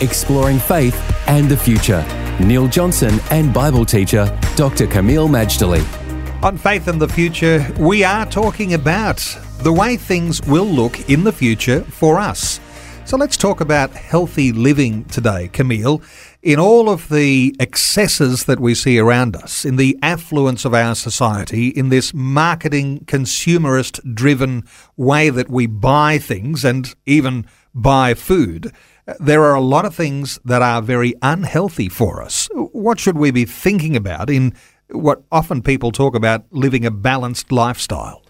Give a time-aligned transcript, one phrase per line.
[0.00, 0.96] Exploring faith
[1.28, 2.02] and the future.
[2.40, 4.24] Neil Johnson and Bible teacher
[4.56, 4.86] Dr.
[4.86, 5.84] Kameel Majdali.
[6.42, 9.18] On Faith and the Future, we are talking about
[9.58, 12.60] the way things will look in the future for us.
[13.04, 16.02] So let's talk about healthy living today, Kameel.
[16.42, 20.94] In all of the excesses that we see around us, in the affluence of our
[20.94, 24.64] society, in this marketing, consumerist driven
[24.96, 27.44] way that we buy things and even
[27.74, 28.72] buy food,
[29.18, 32.48] there are a lot of things that are very unhealthy for us.
[32.54, 34.54] What should we be thinking about in
[34.90, 38.22] what often people talk about living a balanced lifestyle?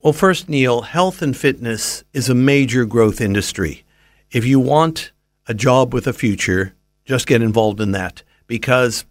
[0.00, 3.84] Well, first, Neil, health and fitness is a major growth industry.
[4.30, 5.12] If you want
[5.48, 9.04] a job with a future, just get involved in that because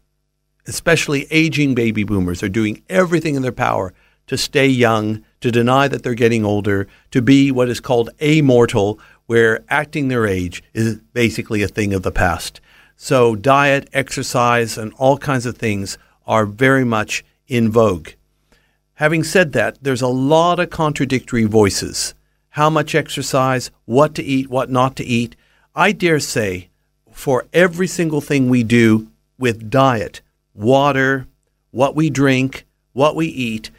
[0.67, 3.93] especially aging baby boomers are doing everything in their power
[4.27, 8.99] to stay young, to deny that they're getting older, to be what is called amortal,
[9.27, 12.61] where acting their age is basically a thing of the past.
[12.95, 18.09] So, diet, exercise, and all kinds of things are very much in vogue.
[18.95, 22.13] Having said that, there's a lot of contradictory voices.
[22.49, 25.35] How much exercise, what to eat, what not to eat.
[25.75, 26.69] I dare say,
[27.11, 30.21] for every single thing we do with diet,
[30.53, 31.27] water,
[31.71, 33.71] what we drink, what we eat,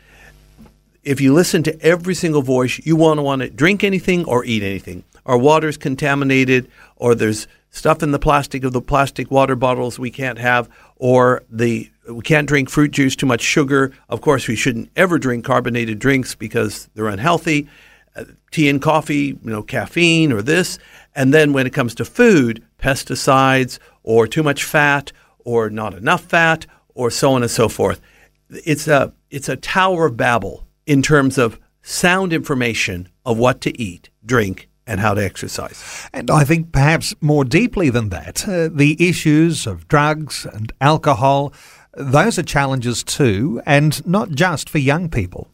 [1.02, 4.44] if you listen to every single voice, you want to want to drink anything or
[4.44, 9.54] eat anything our water's contaminated, or there's stuff in the plastic of the plastic water
[9.54, 13.92] bottles we can't have, or the we can't drink fruit juice, too much sugar.
[14.08, 17.68] Of course, we shouldn't ever drink carbonated drinks because they're unhealthy.
[18.14, 20.78] Uh, tea and coffee, you know, caffeine or this.
[21.14, 25.12] And then when it comes to food, pesticides or too much fat
[25.44, 28.00] or not enough fat or so on and so forth.
[28.48, 33.80] It's a it's a tower of babel in terms of sound information of what to
[33.80, 36.08] eat, drink, and how to exercise.
[36.12, 41.52] And I think perhaps more deeply than that, uh, the issues of drugs and alcohol,
[41.94, 45.48] those are challenges too, and not just for young people.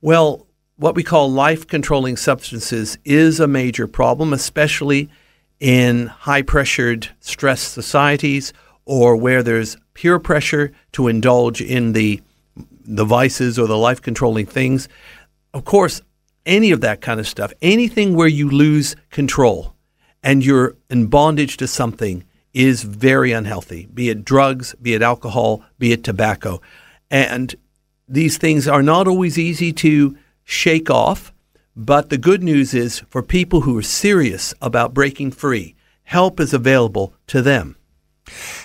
[0.00, 5.08] Well, what we call life controlling substances is a major problem, especially
[5.60, 8.52] in high pressured stress societies
[8.84, 12.20] or where there's peer pressure to indulge in the
[12.84, 14.88] the vices or the life controlling things.
[15.54, 16.02] Of course,
[16.46, 19.74] any of that kind of stuff, anything where you lose control
[20.22, 25.64] and you're in bondage to something is very unhealthy, be it drugs, be it alcohol,
[25.78, 26.60] be it tobacco.
[27.10, 27.54] And
[28.08, 31.32] these things are not always easy to shake off.
[31.74, 36.52] But the good news is for people who are serious about breaking free, help is
[36.52, 37.76] available to them.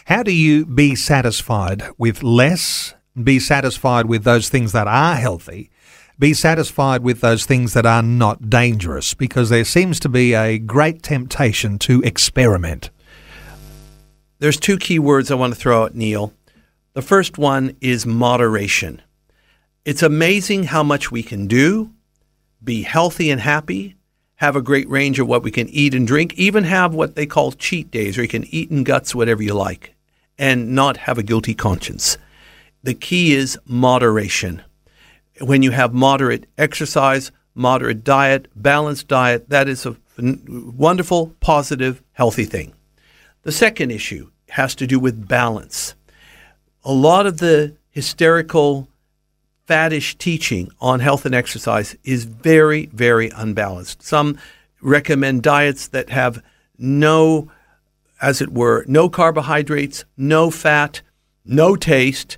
[0.06, 5.70] How do you be satisfied with less, be satisfied with those things that are healthy,
[6.20, 10.58] be satisfied with those things that are not dangerous because there seems to be a
[10.58, 12.90] great temptation to experiment.
[14.40, 16.34] There's two key words I want to throw out, Neil.
[16.94, 19.02] The first one is moderation.
[19.86, 21.92] It's amazing how much we can do,
[22.64, 23.96] be healthy and happy,
[24.36, 27.26] have a great range of what we can eat and drink, even have what they
[27.26, 29.96] call cheat days, where you can eat in guts whatever you like
[30.38, 32.18] and not have a guilty conscience.
[32.84, 34.64] The key is moderation
[35.42, 42.46] when you have moderate exercise, moderate diet, balanced diet, that is a wonderful, positive, healthy
[42.46, 42.74] thing.
[43.44, 45.96] The second issue has to do with balance.
[46.84, 48.88] A lot of the hysterical,
[49.68, 54.02] faddish teaching on health and exercise is very, very unbalanced.
[54.02, 54.38] Some
[54.82, 56.44] recommend diets that have
[56.78, 57.52] no,
[58.22, 61.02] as it were, no carbohydrates, no fat,
[61.44, 62.38] no taste.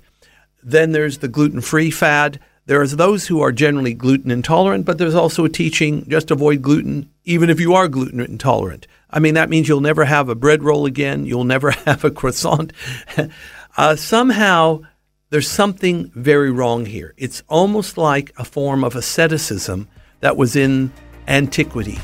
[0.62, 2.40] Then there's the gluten free fad.
[2.70, 7.10] There's those who are generally gluten intolerant, but there's also a teaching just avoid gluten,
[7.24, 8.86] even if you are gluten intolerant.
[9.10, 12.12] I mean, that means you'll never have a bread roll again, you'll never have a
[12.12, 12.72] croissant.
[13.76, 14.82] uh, somehow,
[15.30, 17.12] there's something very wrong here.
[17.16, 19.88] It's almost like a form of asceticism
[20.20, 20.92] that was in
[21.26, 21.98] antiquity.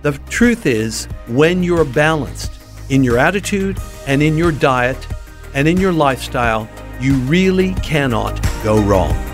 [0.00, 2.52] The truth is, when you're balanced
[2.88, 5.06] in your attitude and in your diet
[5.52, 6.70] and in your lifestyle,
[7.02, 9.33] you really cannot go wrong